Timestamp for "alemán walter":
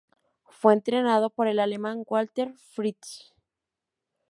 1.59-2.55